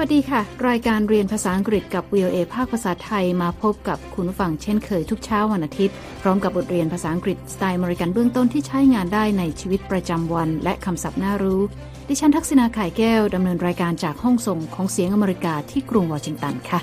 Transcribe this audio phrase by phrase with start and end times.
[0.00, 11.60] วัสดีค่ะ รายการเรียนภาษาอังกฤษกับ VOA ภาคภาษาไทยมาพบกับคุณฟังเช่นเคยทุกเช้าวันอาทิตย์ พร้อมกับบทเรียนภาษาอังกฤษสไตล์มริกันเบื้องต้นที่ใช้งานได้ในชีวิตประจำวัน และคำศัพท์น่ารู้
[12.08, 16.80] ดิฉันทักษณาไข่แก้วดำเนินรายการจากห้องส่งของเสียงอเมริกาที่กรุงวอชิงตันค่ะ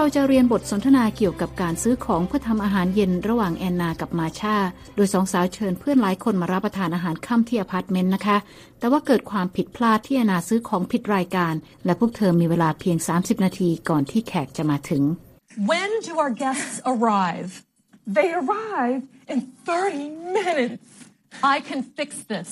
[0.00, 4.56] เราจะเรียนบทสนทนาเกี่ยวกับการซื้อของเพื่อทำอาหารเย็นระหว่างแอนนากับมาชา
[4.96, 8.36] โดยสองสาวเชิญเพื่อนหลายคนมารับประทานอาหารค่ำที่อพาร์ตเมนต์นะคะ
[8.78, 15.02] แต่ว่าเกิดความผิดพลาดที่แอนนาซื้อของผิดรายการ และพวกเธอมีเวลาเพียง 30 นาทีก่อนที่แขกจะมาถึง
[15.70, 17.50] When do our guests arrive?
[18.16, 19.02] They arrive
[19.32, 20.86] in 30 minutes.
[21.54, 22.50] I can fix this.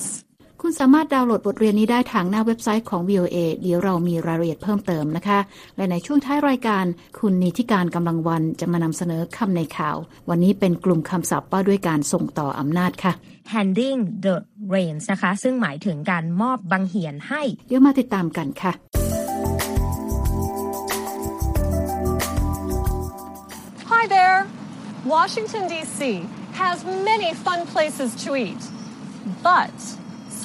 [0.63, 5.39] คุณสามารถดาวน์โหลดบทเรียนนี้ได้ทางหน้าเว็บไซต์ของ VOA เดี๋ยวเรามีรายละเอียดเพิ่มเติมนะคะ
[5.77, 6.85] และในช่วงท้ายรายการ
[7.19, 9.97] คุณนิธิกาญจน์ กำลังวรรณจะมานำเสนอคำในข่าว
[10.29, 13.13] วันนี้เป็นกลุ่มคำศัพท์ว่าด้วยการส่งต่ออำนาจค่ะ
[13.55, 14.37] handing the
[14.75, 18.73] reins นะคะ ซึ่งหมายถึงการมอบบังเหียนให้ เดี๋ยวมาติดตามกันค่ะ
[23.93, 24.39] Hi there
[25.15, 26.01] Washington D.C.
[26.63, 26.77] has
[27.11, 28.63] many fun places to eat
[29.49, 29.77] but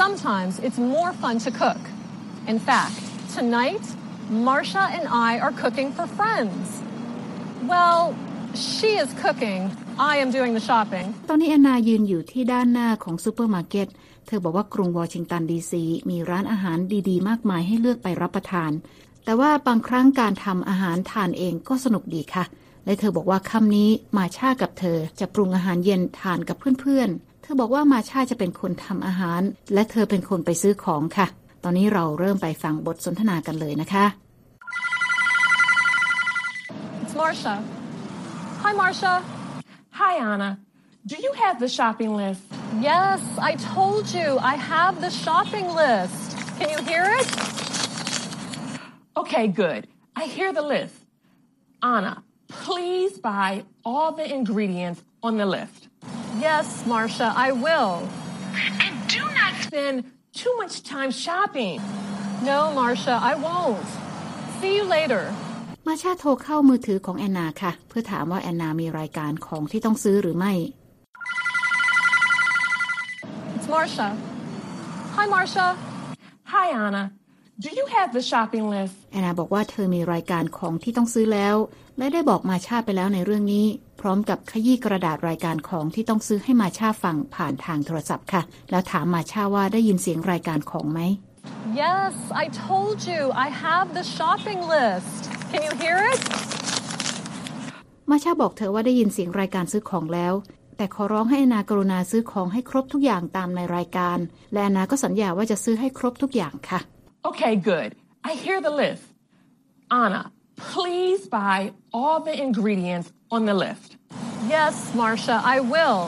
[0.06, 1.82] Sometimes it's more fun to cook.
[2.52, 2.98] In fact,
[3.38, 3.86] tonight,
[4.48, 6.66] Marsha and I are cooking for friends.
[7.74, 8.00] Well,
[8.72, 9.62] she is cooking.
[10.12, 11.06] I am doing the shopping.
[11.30, 13.88] ตอนนี้แอนนายืนอยู่ที่ด้านหน้าของซูเปอร์มาร์เก็ต
[14.28, 16.78] เธอบอกว่ากรุงวอชิงตันดีซีมีร้านอาหาร
[17.10, 18.72] ดีๆ มากมายให้เลือกไปรับประทาน
[19.26, 22.46] แต่ว่าบางครั้งการทำอาหารทานเองก็สนุกดีค่ะ
[22.86, 29.42] และเธอบอกว่าค่ำนี้มาชากับเธอจะปรุงอาหารเย็นทานกับเพื่อนๆ เธอบอกว่ามาชาจะเป็นคนทำอาหาร
[29.74, 31.28] และเธอเป็นคนไปซื้อของค่ะ
[31.64, 34.06] ตอนนี้เราเริ่มไปฟังบทสนทนากันเลยนะคะ
[37.04, 37.56] It's Marsha.
[38.64, 39.14] Hi, Marsha.
[40.00, 40.52] Hi, Anna.
[41.12, 42.44] Do you have the shopping list?
[42.80, 46.38] Yes, I told you I have the shopping list.
[46.60, 47.28] Can you hear it?
[49.22, 49.82] Okay, good.
[50.16, 50.96] I hear the list.
[51.84, 55.88] Anna, please buy all the ingredients on the list.
[56.49, 57.93] Yes, Marcia, I will.
[58.85, 59.97] And do not spend
[60.41, 61.77] too much time shopping.
[62.51, 63.87] No, Marcia, I won't.
[64.61, 65.23] See you later.
[65.87, 70.53] มาชาโทรเข้ามือถือของแอนนาค่ะ เพื่อถามว่าแอนนามีรายการของที่ต้องซื้อหรือไม่
[73.57, 74.09] It's Marcia.
[75.17, 75.67] Hi, Marcia.
[76.53, 77.05] Hi, Anna.
[77.66, 78.96] Do you have the shopping list?
[79.12, 81.56] แอนนาบอกว่าเธอมีรายการของที่ต้องซื้อแล้ว
[81.98, 83.66] และได้บอกมาชาไปแล้วในเรื่องนี้
[84.02, 91.00] พร้อมกับขยี้กระดาษรายการของที่ต้องซื้อให้มาชาฟังผ่านทางโทรศัพท์ค่ะ แล้วถามมาชาว่าได้ยินเสียงรายการของไหม
[91.82, 95.22] Yes I told you I have the shopping list
[95.52, 96.20] Can you hear it
[98.10, 100.34] มาชาบอกเธอว่าได้ยินเสียงรายการซื้อของแล้ว
[100.78, 104.18] แต่ขอร้องให้อนากรุณาซื้อของให้ครบทุกอย่างตามในรายการ
[104.54, 106.82] และอนาก็สัญญาว่าจะซื้อให้ครบทุกอย่างค่ะ
[107.29, 107.91] Okay good
[108.31, 109.05] I hear the list
[110.03, 110.23] Anna
[110.73, 111.59] please buy
[111.93, 113.89] all the ingredients on the list
[114.55, 116.01] Yes Marcia I will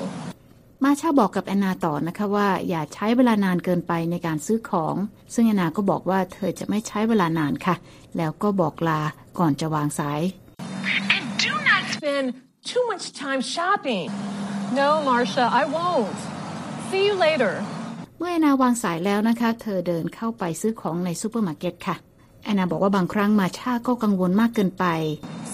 [0.85, 4.95] มาชาบอกกับแอนนาต่อนะคะว่า อย่าใช้เวลานานเกินไปในการซื้อของ
[5.35, 7.75] ซึ่งแอนนาก็บอกว่าเธอจะไม่ใช้เวลานานค่ะ
[8.17, 9.01] แล้วก็บอกลา
[9.39, 10.21] ก่อนจะวางสาย
[11.15, 12.27] And do not spend
[12.71, 14.09] too much time shopping
[14.81, 16.19] No Marcia I won't
[16.89, 17.72] See you later เ
[18.26, 21.96] เมื่อแอนนาวางสายแล้วนะคะ เธอเดินเข้าไปซื้อของในซูเปอร์มาร์เก็ตค่ะ
[22.44, 24.86] แอนนาบอกว่าบางครั้งมาชาก็กังวลมากเกินไป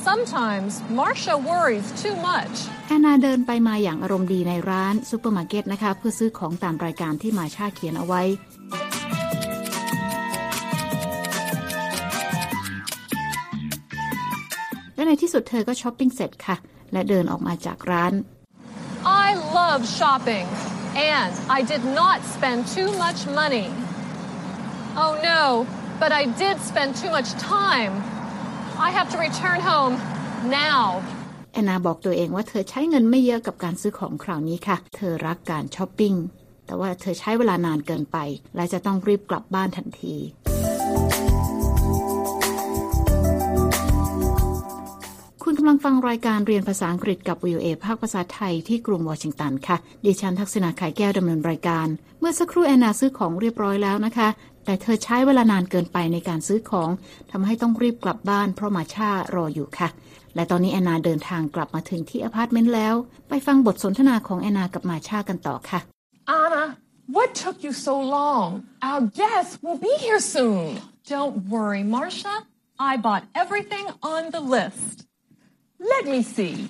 [0.07, 2.55] Sometimes Marsha worries too much
[2.87, 8.21] แอนนาเดินไปมาอย่างอารมณ์ดีในร้านซูเปอร์มาร์เก็ตนะคะ เพื่อซื้อของตามรายการที่มาชาเขียนเอาไว้
[14.95, 16.55] และในที่สุดเธอก็ช้อปปิ้งเสร็จค่ะ
[16.93, 18.13] และเดินออกมาจากร้าน
[19.25, 19.27] I
[19.57, 20.47] love shopping
[20.95, 23.69] and I did not spend too much money
[25.03, 25.43] Oh no
[25.99, 27.93] but I did spend too much time.
[28.79, 29.93] I have to return home
[30.61, 30.85] now.
[31.53, 36.13] แอนนาบอกตัวเองว่าเธอใช้เงินไม่เยอะกับการซื้อของคราวนี้ค่ะ เธอรักการช้อปปิ้ง
[36.65, 38.17] แต่ว่าเธอใช้เวลานานเกินไป
[38.55, 40.15] และจะต้องรีบกลับบ้านทันที
[45.61, 51.87] กำลังฟังรายการเรียนภาษาอังกฤษกับ VOA ภาคภาษาไทยที่กรุงวอชิงตันค่ะ ดิฉันทักษณาไข่แก้วดำเนินรายการ
[52.19, 54.29] เมื่อสักครู่แอนนาซื้อของเรียบร้อยแล้วนะคะ
[54.65, 56.89] แต่เธอใช้เวลานานเกินไปในการซื้อของ
[57.31, 59.89] ทำให้ต้องรีบกลับบ้านเพราะมาช่ารออยู่ค่ะ
[60.35, 62.95] และตอนนี้แอนนาเดินทางกลับมาถึงที่อพาร์ตเมนต์แล้ว
[63.29, 65.79] ไปฟังบทสนทนาของแอนนากับมาช่ากันต่อค่ะ
[66.41, 66.63] Anna
[67.15, 68.45] what took you so long
[68.89, 70.63] our guests will be here soon
[71.13, 72.35] Don't worry Marcia
[72.91, 75.08] I bought everything on the list
[75.79, 76.69] Let me see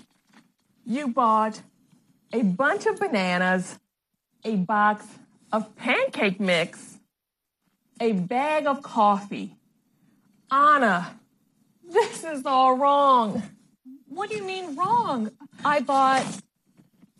[0.85, 1.61] you bought
[2.31, 3.79] a bunch of bananas
[4.43, 5.05] a box
[5.51, 6.97] of pancake mix,
[7.99, 9.57] a bag of coffee.
[10.51, 11.19] Anna,
[11.83, 13.43] this is all wrong.
[14.07, 15.31] What do you mean wrong?
[15.63, 16.25] I bought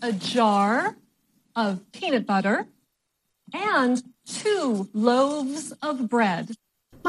[0.01, 0.95] a jar
[1.55, 2.65] of peanut butter
[3.53, 6.51] and two loaves of bread.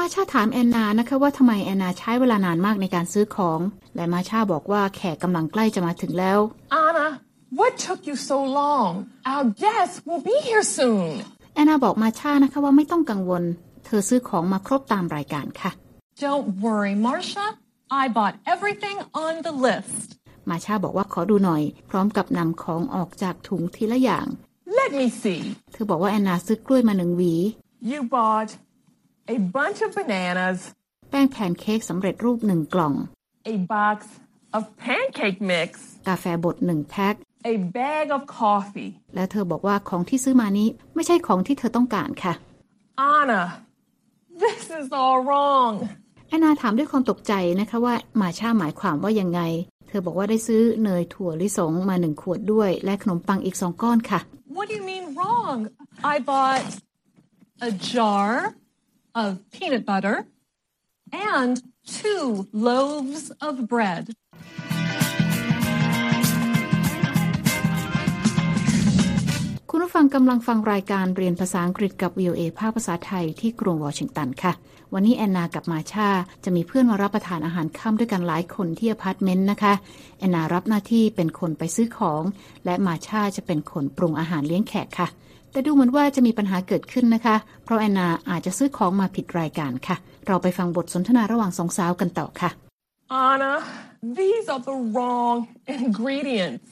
[0.01, 3.59] มาชาถามแอนนานะคะว่าทำไมแอนนาใช้เวลานานมากในการซื้อของ
[3.95, 6.39] และมาชาบอกว่าแขกกำลังใกล้จะมาถึงแล้ว
[6.83, 7.07] Anna,
[7.59, 8.89] what took you so long?
[9.31, 11.07] Our guests will be here soon.
[11.53, 13.43] แอนนาบอกมาชานะคะว่าไม่ต้องกังวล
[13.85, 15.71] เธอซื้อของมาครบตามรายการค่ะ
[16.25, 17.47] Don't worry, Marcia.
[18.01, 20.07] I bought everything on the list.
[20.49, 24.27] มาชาบอกว่าขอดูหน่อย พร้อมกับนำของออกจากถุงทีละอย่าง
[24.79, 25.41] Let me see.
[25.73, 27.33] เธอบอกว่าแอนนาซื้อกล้วยมาหนึ่งหวี
[27.91, 28.51] You bought
[29.35, 30.59] a bunch of bananas,
[31.09, 32.93] แป้งแผ่นเค้กสำเร็จรูปหนึ่งกล่อง
[33.53, 33.97] a box
[34.57, 35.69] of pancake mix,
[36.07, 37.15] กาแฟบดหนึ่งแพ็ค
[37.53, 38.91] a bag of coffee.
[39.15, 42.33] แล้วเธอบอกว่าของที่ซื้อมานี้ไม่ใช่ของที่เธอต้องการค่ะ
[43.15, 43.43] Anna,
[44.43, 45.73] this is all wrong.
[46.29, 49.41] แอนนาถามด้วยความตกใจนะคะว่ามาชาหมายความว่ายังไง
[49.87, 54.19] เธอบอกว่าได้ซื้อเนยถั่วลิสงมาหนึ่งขวดด้วย และขนมปังอีกสองก้อนค่ะ
[54.55, 55.57] What do you mean wrong?
[56.13, 56.65] I bought
[57.69, 58.29] a jar
[59.15, 60.25] of peanut butter
[61.11, 64.05] and two loaves of bread.
[69.73, 74.53] คุณผู้ฟังกำลังฟังรายการเรียนภาษาอังกฤษกับ VOA ภาคภาษาไทยที่กรุงวอชิงตันค่ะ
[74.93, 76.09] วันนี้แอนนากับมาชา
[76.43, 79.73] จะมีเพื่อนมารับประทานอาหารค่ำด้วยกันหลายคนที่อพาร์ตเมนต์นะคะ
[80.19, 82.23] แอนนารับหน้าที่เป็นคนไปซื้อของ
[82.65, 85.07] และมาชาจะเป็นคนปรุงอาหารเลี้ยงแขกค่ะ
[85.51, 89.95] แต่ดูเหมือนว่าจะมีปัญหาเกิดขึ้นนะคะ เพราะแอนนาอาจจะซื้อของมาผิดรายการค่ะ
[90.27, 92.51] เราไปฟังบทสนทนาระหว่างสองสาวกันต่อค่ะ
[93.29, 93.53] Anna,
[94.19, 95.37] these are the wrong
[95.67, 96.71] ingredients.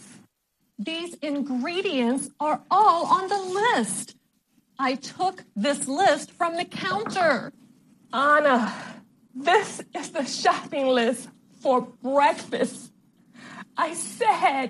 [0.91, 4.15] These ingredients are all on the list.
[4.89, 7.51] I took this list from the counter.
[8.13, 8.57] Anna,
[9.35, 11.27] this is the shopping list
[11.61, 12.93] for breakfast.
[13.75, 14.67] I said,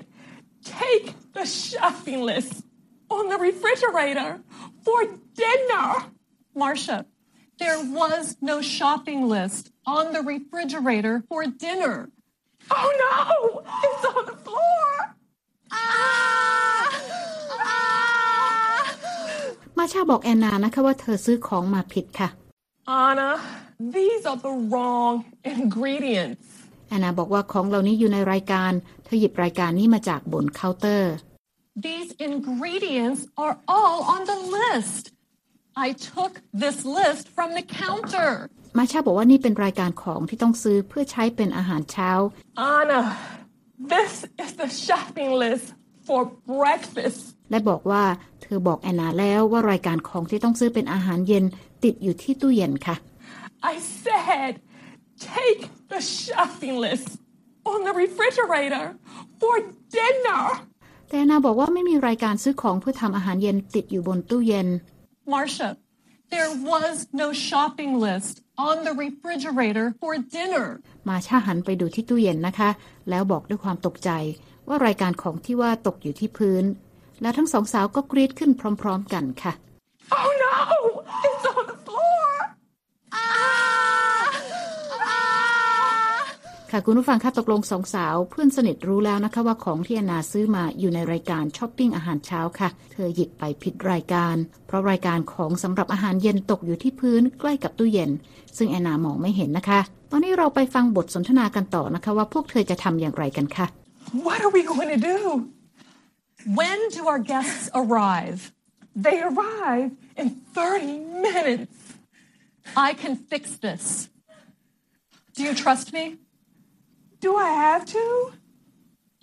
[0.63, 2.63] take the shopping list
[3.10, 4.40] on the refrigerator
[4.84, 4.98] for
[5.34, 5.88] dinner.
[6.54, 7.06] Marcia,
[7.58, 12.10] there was no shopping list on the refrigerator for dinner.
[12.70, 14.86] Oh no, it's on the floor.
[15.70, 17.00] Ah!
[17.60, 18.84] Ah!
[19.78, 22.28] มาชาบอกแอนนานะคะว่าเธอซื้อของมาผิดค่ะ
[23.04, 23.30] Anna,
[23.96, 25.14] these are the wrong
[25.54, 26.46] ingredients.
[26.88, 28.72] แอนนาบอกว่าของเหล่านี้อยู่ในรายการ
[29.04, 31.14] เธอหยิบรายการนี้มาจากบนเคาน์เตอร์
[31.88, 35.04] These ingredients are all on the list.
[35.86, 36.32] I took
[36.62, 38.30] this list from the counter.
[38.78, 42.10] มาชาบอกว่านี่เป็นรายการของที่ต้องซื้อเพื่อใช้เป็นอาหารเช้า
[42.74, 43.00] Anna,
[43.94, 44.12] this
[44.44, 45.66] is the shopping list
[46.06, 46.20] for
[46.52, 47.20] breakfast.
[47.50, 48.04] และบอกว่า
[48.42, 51.44] เธอบอกแอนนาแล้วว่ารายการของที่ต้องซื้อเป็นอาหารเย็น
[51.84, 52.96] ติดอยู่ที่ตู้เย็นค่ะ
[53.72, 53.74] I
[54.04, 54.52] said,
[55.36, 55.62] take
[55.92, 57.08] the shopping list
[57.72, 58.86] on the refrigerator
[59.40, 59.54] for
[59.98, 60.42] dinner.
[61.09, 64.67] แต่แอนนาบอกว่าไม่มีรายการซื้อของเพื่อทำอาหารเย็นติดอยู่บนตู้เย็น
[65.33, 65.69] Marcia,
[66.35, 68.35] there was no shopping list
[68.69, 70.67] on the refrigerator for dinner.
[71.07, 72.69] มาชาหันไปดูที่ตู้เย็นนะคะ
[73.09, 74.09] แล้วบอกด้วยความตกใจ
[74.67, 76.63] ว่ารายการของที่ว่าตกอยู่ที่พื้น
[77.21, 78.51] แล้วทั้งสองสาวก็กรีดขึ้น
[78.81, 79.53] พร้อม ๆ กันค่ะ
[80.21, 80.55] Oh no,
[81.27, 82.27] it's on the floor.
[83.11, 84.27] Ah!
[85.11, 86.23] Ah!
[86.73, 94.35] ค่ะคุณผู้ฟังคะตกลงสองสาวเพื่อนสนิทรู้แล้วนะคะว่าของที่แอนนาซื้อมาอยู่ในรายการช้อปปิ้งอาหารเช้าค่ะ เธอหยิบไปผิดรายการ
[94.67, 98.11] เพราะรายการของสำหรับอาหารเย็นตกอยู่ที่พื้นใกล้กับตู้เย็น
[98.57, 99.79] ซึ่งแอนนามองไม่เห็นนะคะ
[100.11, 103.65] ตอนนี้เราไปฟังบทสนทนากันต่อนะคะ ว่าพวกเธอจะทำอย่างไรกันค่ะ
[104.27, 105.19] What are we going to do?
[106.59, 108.39] When do our guests arrive?
[109.05, 109.89] They arrive
[110.21, 111.73] in 30 minutes.
[112.87, 113.83] I can fix this.
[115.35, 116.03] Do you trust me?
[117.21, 118.03] Do I have to?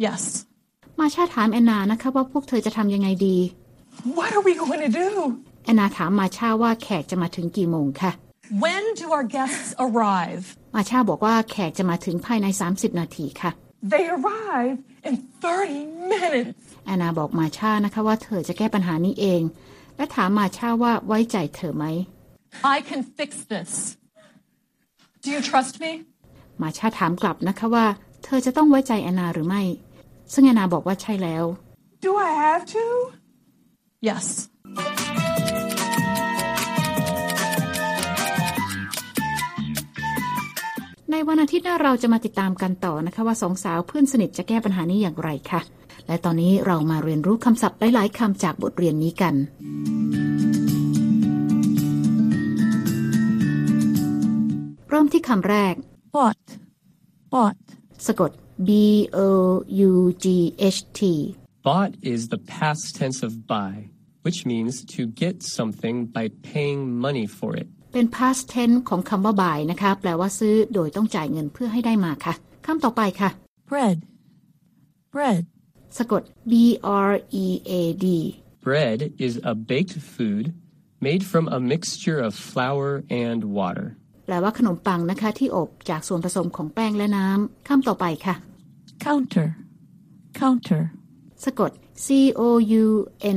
[0.06, 0.22] Yes.
[1.00, 3.36] มาชาถามแอนนานะคะว่าพวกเธอจะทำยังไงดี
[4.18, 5.08] What are we going to do?
[5.64, 8.12] แอนนาถามมาชาว่าแขกจะมาถึงกี่โมงค่ะ
[8.64, 10.44] When do our guests arrive?
[10.74, 13.50] มาชาบอกว่าแขกจะมาถึงภายใน 30 นาทีค่ะ
[13.94, 14.76] They arrive
[15.08, 16.50] in 30 minutes.
[16.86, 19.42] แอนนาบอกมาชานะคะว่าเธอจะแก้ปัญหานี้เอง
[19.96, 21.84] และถามมาชาว่าไว้ใจเธอไหม
[22.74, 23.70] I can fix this.
[25.22, 25.90] Do you trust me?
[26.62, 27.86] มาชาถามกลับนะคะว่า
[28.24, 29.62] เธอจะต้องไว้ใจแอนนาหรือไม่
[30.32, 31.44] ซึ่งแอนนาบอกว่าใช่แล้ว
[32.04, 32.84] Do I have to?
[34.08, 34.26] Yes.
[41.10, 45.60] ในวันอาทิตย์หน้าเราจะมาติดตามกันต่อนะคะว่าสองสาวเพื่อนสนิทจะแก้ปัญหานี้อย่างไรคะ่ะ
[46.06, 49.34] และตอนนี้เรามาเรียนรู้คำศัพท์หลายๆคำจากบทเรียนนี้กัน
[54.88, 55.74] เริ่มที่คำแรก
[56.16, 56.46] bought,
[57.34, 57.58] bought,
[58.06, 58.30] สะกด
[58.68, 58.70] b
[59.16, 59.18] o
[59.88, 59.92] u
[60.24, 60.26] g
[60.76, 61.00] h t
[61.66, 63.74] Bought is the past tense of buy,
[64.24, 67.68] which means to get something by paying money for it.
[67.92, 72.34] เป็น past tense ของคำว่า buy นะคะแปลว่าซื้อโดยต้องจ่ายเงินเพื่อให้ได้มาค่ะ
[72.66, 73.30] คำต่อไปค่ะ
[73.70, 73.96] bread,
[75.14, 75.42] bread,
[75.98, 76.52] สะกด b
[77.08, 77.12] r
[77.44, 77.72] e a
[78.04, 78.06] d
[78.66, 80.46] Bread is a baked food
[81.06, 82.88] made from a mixture of flour
[83.26, 83.86] and water.
[84.26, 88.34] แปลว่าขนมปังนะคะ ที่อบจากส่วนผสมของแป้งและน้ำคำต่อไปค่ะ
[89.04, 89.48] counter,
[90.40, 90.82] counter,
[91.44, 91.70] สะกด
[92.04, 92.06] c
[92.40, 92.42] o
[92.82, 92.84] u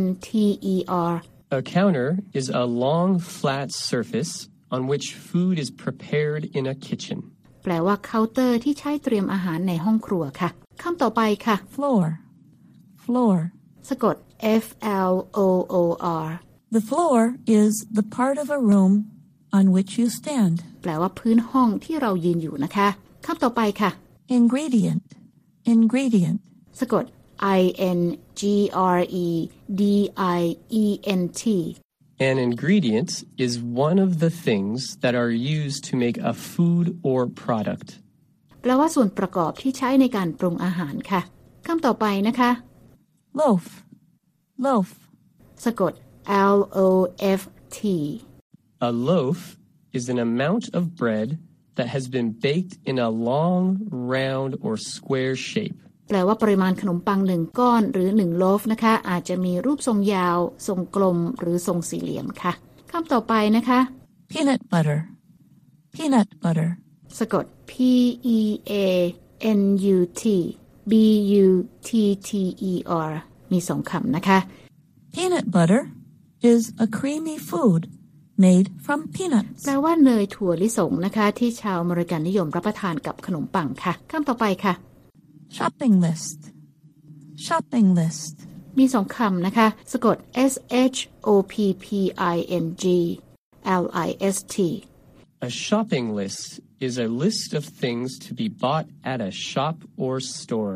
[0.01, 0.29] n t
[0.73, 0.75] e
[1.11, 1.13] r
[1.57, 4.33] A counter is a long, flat surface
[4.75, 7.19] on which food is prepared in a kitchen.
[7.63, 10.49] แปลว่าเคาน์เตอร์ที่ใช้เตรียมอาหารในห้องครัวค่ะ
[10.81, 12.03] คำต่อไปค่ะ floor,
[13.03, 13.35] floor.
[13.89, 14.15] สะกด
[14.63, 14.65] f
[15.11, 15.39] l o
[15.73, 15.75] o
[16.25, 16.27] r
[16.77, 17.17] The floor
[17.59, 18.93] is the part of a room
[19.58, 20.56] on which you stand.
[20.82, 22.88] แปลว่าพื้นห้องที่เรายืนอยู่นะคะ
[23.26, 23.90] คำต่อไปค่ะ
[24.38, 25.02] Ingredient,
[25.74, 26.38] ingredient.
[26.80, 27.04] สะกด
[27.58, 27.60] i
[27.98, 28.00] n
[28.40, 28.42] g
[28.96, 29.28] r e
[29.80, 29.82] d
[30.38, 30.40] i
[30.82, 30.84] e
[31.20, 31.42] n t
[32.28, 33.10] An ingredient
[33.44, 33.52] is
[33.88, 37.88] one of the things that are used to make a food or product.
[38.60, 41.20] แปลว่าส่วนประกอบที่ใช้ในการปรุงอาหารค่ะ
[41.66, 42.50] คำต่อไปนะคะ
[43.38, 43.64] Loaf,
[44.64, 44.88] loaf.
[45.64, 45.92] สะกด
[46.52, 46.88] l o
[47.38, 47.40] f
[47.76, 47.78] t
[48.80, 49.38] A loaf
[49.92, 51.38] is an amount of bread
[51.76, 55.78] that has been baked in a long, round, or square shape.
[56.08, 62.52] แปลว่าปริมาณขนมปังหนึ่งก้อนหรือหนึ่งโลฟนะคะ อาจจะมีรูปทรงยาว ทรงกลม หรือทรงสี่เหลี่ยมค่ะ
[62.90, 63.80] คำต่อไปนะคะ
[64.30, 64.98] Peanut butter,
[65.94, 66.70] peanut butter.
[67.18, 67.72] สะกด p
[68.38, 68.74] e a
[69.58, 69.62] n
[69.96, 70.24] u t
[70.90, 70.92] b
[71.44, 71.46] u
[71.88, 71.90] t
[72.28, 72.30] t
[72.70, 72.72] e
[73.08, 73.12] r
[73.52, 74.38] มีสองคำนะคะ
[75.14, 75.82] Peanut butter
[76.52, 77.82] is a creamy food
[78.45, 79.61] Made from peanuts.
[79.65, 84.73] แปลว่าเนยถั่วลิสงนะคะ ที่ชาวอเมริกันนิยมรับประทานกับขนมปังค่ะคำต่อไปค่ะ
[85.57, 86.39] Shopping list,
[87.47, 88.35] shopping list.
[88.79, 90.17] มีสองคำนะคะ สะกด
[90.51, 90.53] s
[90.95, 91.53] h o p
[91.83, 91.85] p
[92.35, 92.85] i n g
[93.81, 94.57] l i s t
[95.47, 96.43] A shopping list
[96.87, 100.75] is a list of things to be bought at a shop or store.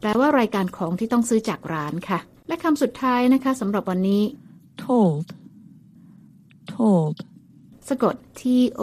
[0.00, 4.22] แปลว่ารายการของที่ต้องซื้อจากร้านค่ะ และคำสุดท้ายนะคะสำหรับวันนี้
[4.84, 5.26] Told,
[6.76, 7.16] told.
[7.88, 8.42] สะกด t
[8.80, 8.82] o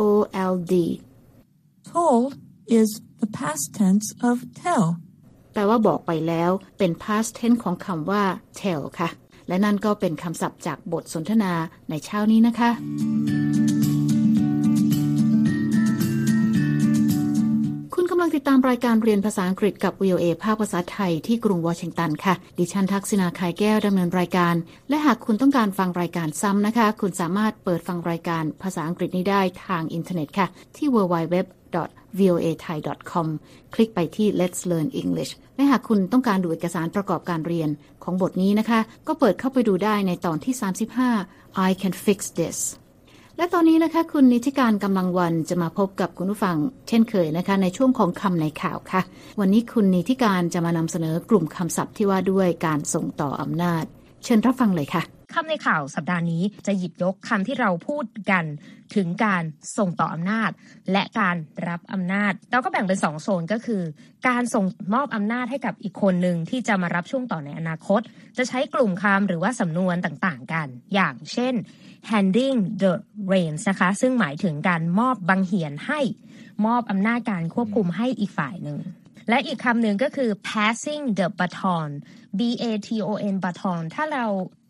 [0.51, 0.73] l d
[1.89, 2.31] Told
[2.77, 2.89] is
[3.21, 4.85] the past tense of tell.
[5.53, 8.23] แปลว่าบอกไปแล้วเป็น past tense ของคำว่า
[8.59, 9.09] tell ค่ะ
[9.47, 11.53] และนั่นก็เป็นคำศัพท์จากบทสนทนา
[11.89, 24.55] ในเช้านี้นะคะำลังติดตามรายการเรียนภาษาอังกฤษกับ VOA ภาคภาษาไทยที่กรุงวอชิงตันค่ะ ดิฉันทักษณาคายแก้วดำเนินรายการ
[24.89, 30.47] และหากคุณต้องการฟังรายการซ้ำนะคะ คุณสามารถเปิดฟังรายการภาษาอังกฤษนี้ได้ทางอินเทอร์เน็ตค่ะ
[30.77, 31.35] ที่ www
[32.19, 32.77] voa thai
[33.11, 33.27] com
[33.73, 37.69] คลิกไปที่ Let's Learn English และหากคุณต้องการดูเอกสารประกอบการเรียน
[38.03, 40.53] ของบทนี้นะคะ ก็เปิดเข้าไปดูได้ในตอนที่
[41.09, 42.59] 35 I can fix this
[43.37, 46.57] และตอนนี้นะคะ คุณนิติการกำลังวันจะมาพบกับคุณผู้ฟัง
[46.87, 49.01] เช่นเคยนะคะ ในช่วงของคำในข่าวค่ะ
[49.39, 53.83] วันนี้คุณนิติการจะมานำเสนอกลุ่มคำศัพท์ที่ว่าด้วยการส่งต่ออำนาจ
[54.23, 58.45] เชิญรับฟังเลยค่ะคำในข่าวสัปดาห์นี้จะหยิบยกคำที่เราพูดกัน
[58.95, 59.43] ถึงการ
[59.77, 60.51] ส่งต่ออำนาจ
[60.91, 61.35] และการ
[61.67, 63.81] รับอำนาจ เราก็แบ่งเป็นสองโซนก็คือ
[64.27, 68.01] การส่งมอบอำนาจให้กับอีกคนหนึ่งที่จะมารับช่วงต่อในอนาคต
[68.37, 71.53] จะใช้กลุ่มคำหรือว่าสำนวนต่างๆ กัน อย่างเช่น
[72.09, 72.93] handing the
[73.31, 75.99] reins นะคะ ซึ่งหมายถึงการมอบบังเหียนให้
[76.65, 78.79] มอบอำนาจการควบคุมให้อีกฝ่ายหนึ่ง
[79.29, 81.89] และอีกคำหนึ่งก็คือ passing the baton
[82.39, 84.25] b a t o n baton ถ้าเรา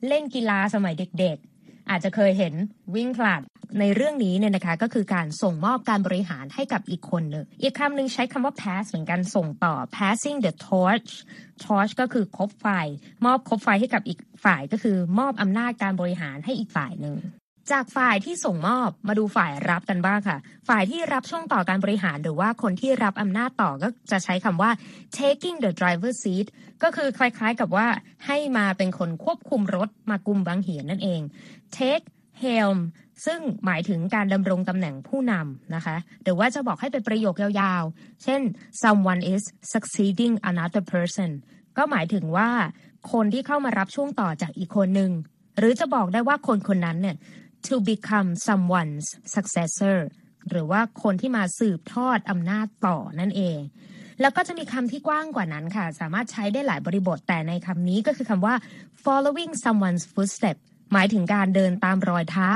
[0.07, 1.50] เล่นกีฬาสมัยเด็กๆ
[1.89, 2.53] อาจจะเคยเห็น
[2.95, 3.41] วิ่งผลัด
[3.79, 11.11] ในเรื่องนี้เนี่ยนะคะก็คือการส่งมอบการบริหารให้กับอีกคนหนึ่งอีกคำหนึ่งใช้คำว่า pass เหมือนกันส่งต่อ passing the torch
[11.63, 12.67] torch ก็คือคบไฟ
[13.25, 17.17] มอบคบไฟให้กับอีกฝ่ายก็คือมอบอำนาจการบริหารให้อีกฝ่ายหนึ่ง
[17.71, 20.37] จากฝ่ายที่ส่งมอบมาดูฝ่ายรับกันบ้างค่ะ
[20.69, 24.71] ฝ่ายที่รับช่วงต่อการบริหารหรือว่าคนที่รับอำนาจต่อก็จะใช้คำว่า
[25.19, 26.47] taking the driver seat
[26.83, 27.87] ก็คือคล้ายๆกับว่า
[28.25, 31.21] ให้มาเป็นคนควบคุมรถมากุมบังเหียนนั่นเอง
[31.77, 32.05] take
[32.43, 32.77] helm
[33.25, 38.41] ซึ่งหมายถึงการดำรงตำแหน่งผู้นำนะคะ หรือว่าจะบอกให้เป็นประโยคยาวๆ เช่น
[38.83, 41.29] someone is succeeding another person
[41.77, 42.49] ก็หมายถึงว่า
[43.11, 45.11] คนที่เข้ามารับช่วงต่อจากอีกคนหนึ่ง
[45.57, 47.15] หรือจะบอกได้ว่าคนคนนั้นเนี่ย
[47.67, 49.97] to become someone's successor
[50.49, 53.59] หรือว่าคนที่มาสืบทอดอำนาจต่อนั่นเอง
[54.21, 58.55] แล้วก็จะมีคำที่กว้างกว่านั้นค่ะ สามารถใช้ได้หลายบริบทแต่ในคำนี้ก็คือคำว่า
[59.03, 60.57] following someone's footstep
[60.93, 62.51] หมายถึงการเดินตามรอยเท้า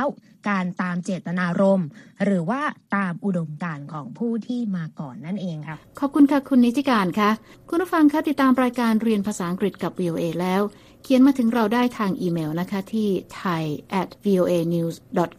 [0.50, 1.88] การตามเจตนารมณ์
[2.24, 2.62] หรือว่า
[2.96, 7.30] ตามอุดมการณ์ของผู้ที่มาก่อนนั่นเองครับขอบคุณค่ะคุณนิติการค่ะ
[7.70, 10.62] คุณผู้ฟังคะติดตามรายการเรียนภาษาอังกฤษกับ VOA แล้ว
[11.08, 13.08] เขียนมาถึงเราได้ทางอีเมลนะคะที่
[13.40, 13.64] thai
[14.02, 14.96] at voa news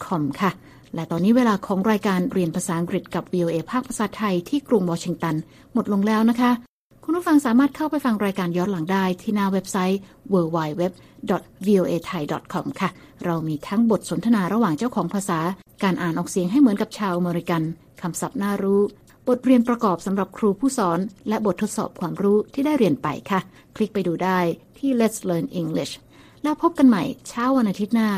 [0.07, 0.51] com ค่ะ
[0.95, 5.35] และตอนนี้เวลาของรายการเรียนภาษาอังกฤษกับ VOA ภาคภาษาไทยที่กรุงวอชิงตัน
[5.73, 6.51] หมดลงแล้วนะคะ
[7.05, 10.01] คุณผู้ฟังสามารถเข้าไปฟังรายการย้อนหลังได้ที่หน้าเว็บไซต์
[10.33, 12.89] www.voathai.com ค่ะ
[13.25, 15.39] เรามีทั้งบทสนทนาระหว่างเจ้าของภาษา
[15.83, 17.63] การอ่านออกเสียงให้เหมือนกับชาวอเมริกัน
[18.03, 18.81] คำศัพท์น่ารู้
[19.29, 23.41] บทเรียนประกอบสำหรับครูผู้สอน และบททดสอบความรู้ที่ได้เรียนไปค่ะ
[23.77, 24.39] คลิกไปดูได้
[24.79, 25.93] ที่ Let's Learn English
[26.43, 28.11] แล้วพบกันใหม่เช้าวันอาทิตย์หน้า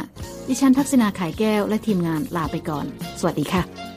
[0.48, 2.86] ดิฉันทักษณาขายแก้วและทีมงานลาไปก่อน
[3.20, 3.87] สวัสดีค่ะ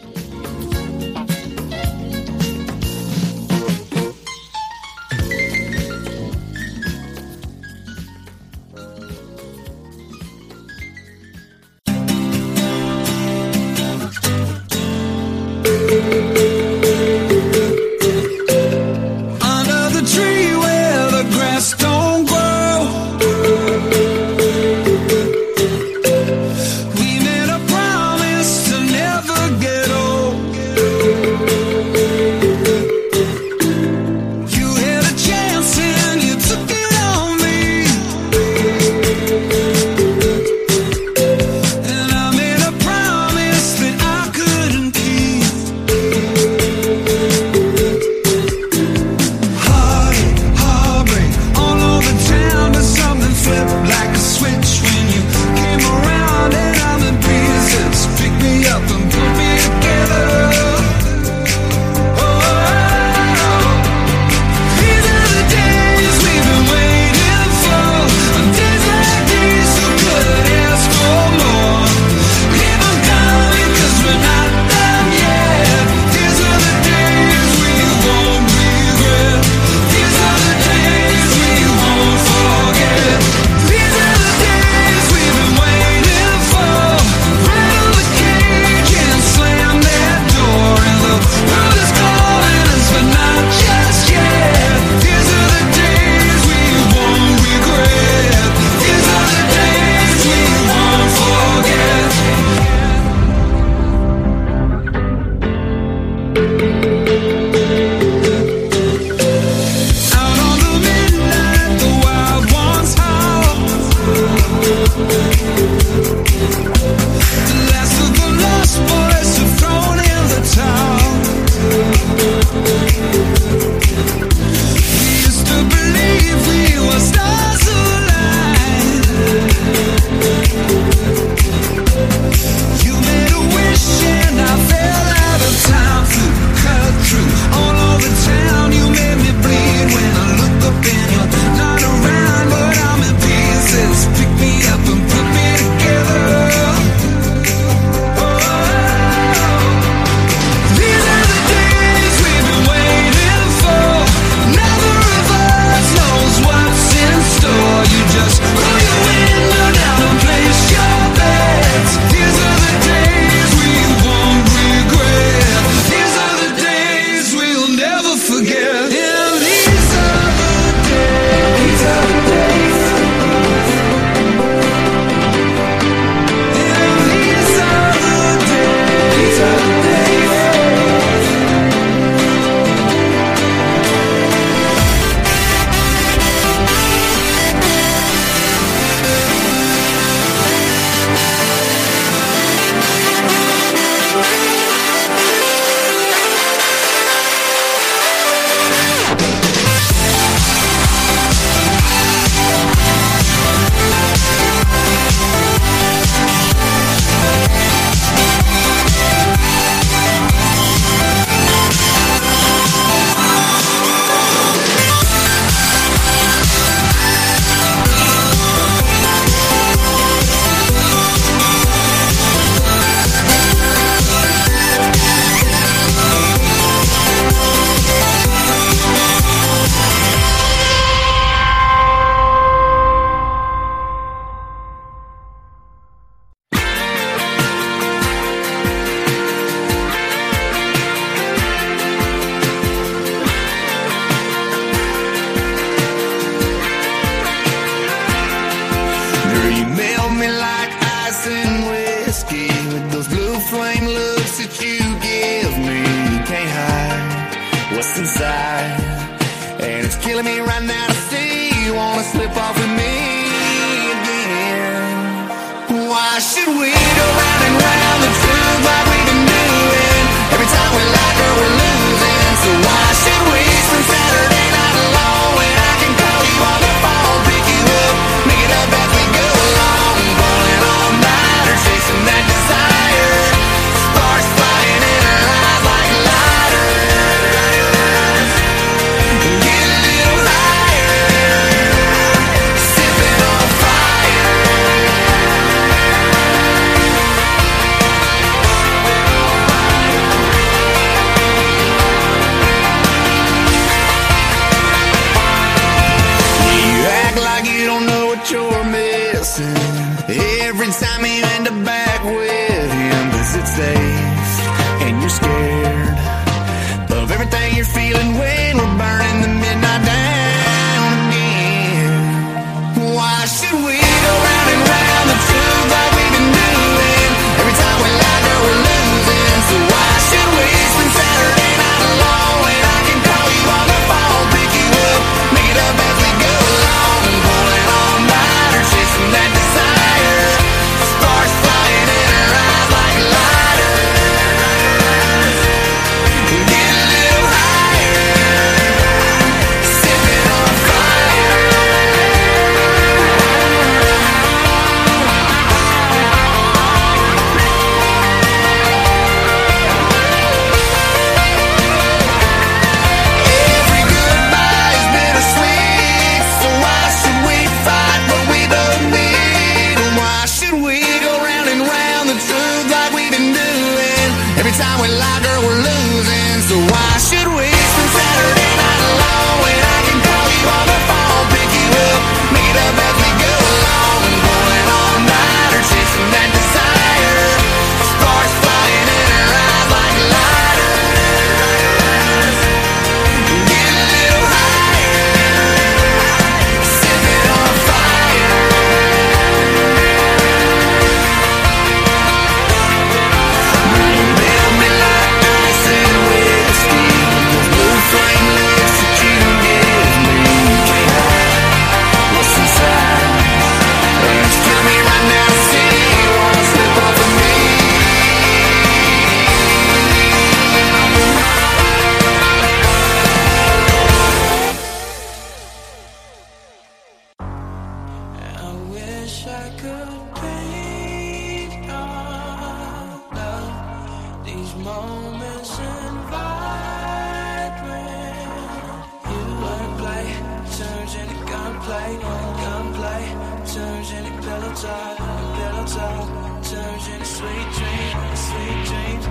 [447.22, 449.06] sweet dreams, sweet dreams.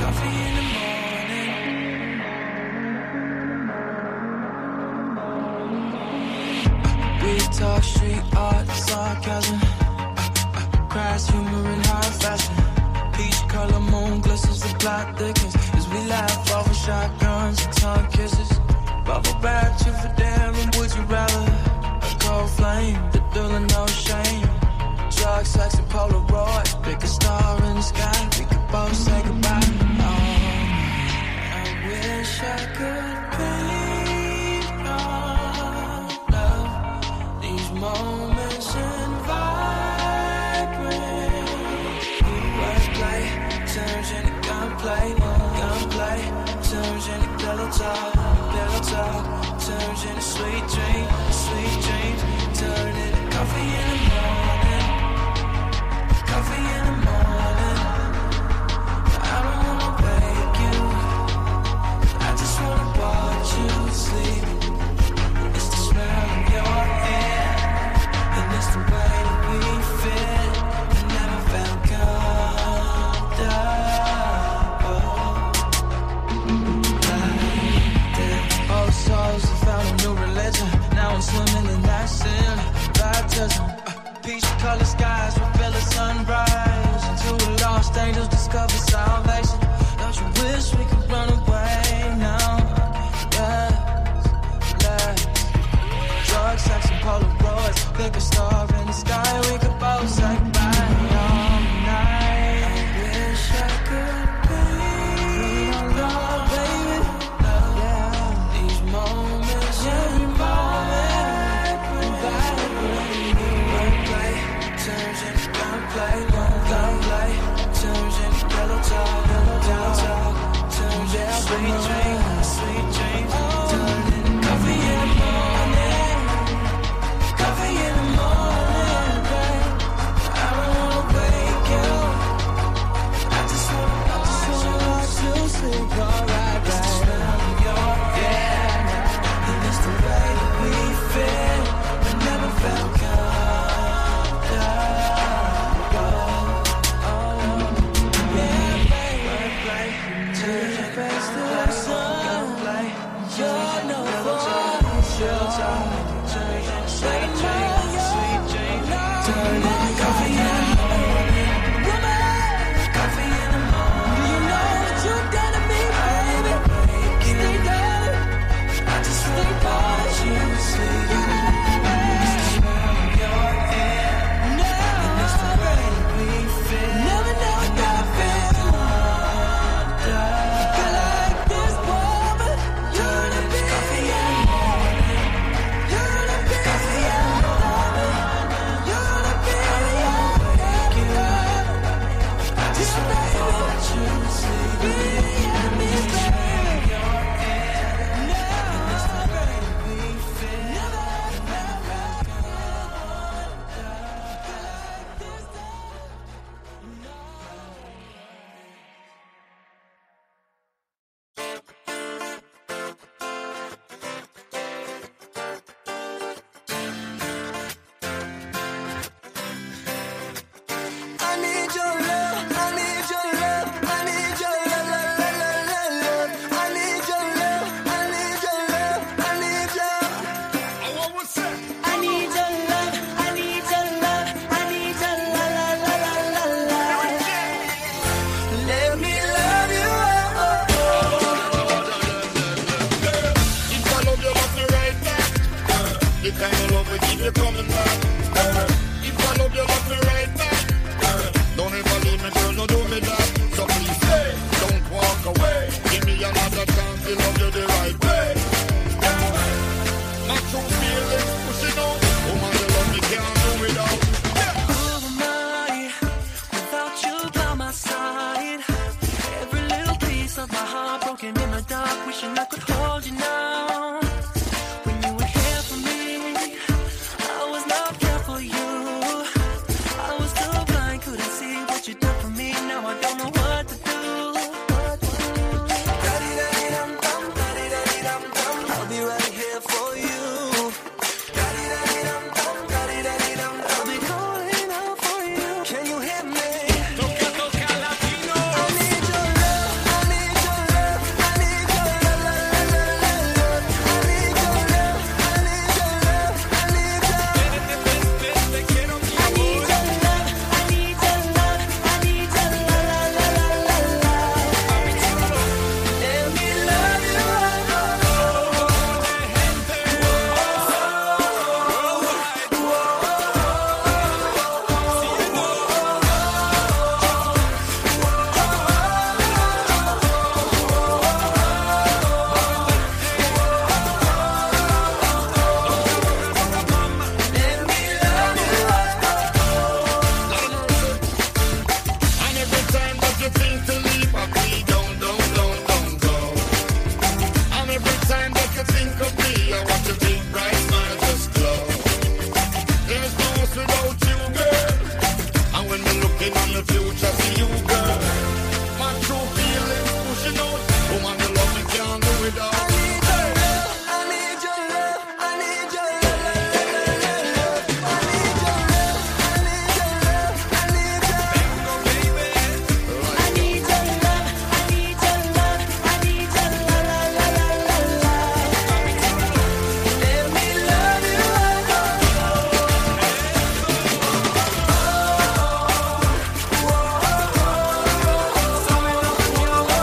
[0.00, 1.50] Coffee in the morning.
[7.22, 9.60] We talk street art, sarcasm.
[10.88, 12.56] Crass humor high fashion.
[13.14, 14.20] Peach color moon
[15.18, 15.54] the.
[15.76, 16.48] As we laugh
[16.84, 18.50] shotguns and tongue kisses.
[19.04, 21.44] Bubble bath chip for damn, would you rather?
[22.08, 24.53] A cold flame, the thrill of no shame
[25.34, 25.46] dark
[25.78, 26.82] and Polaroids.
[26.84, 29.60] Pick a star in the sky, we could both say goodbye.
[30.00, 30.24] Oh,
[31.58, 33.73] I wish I could be.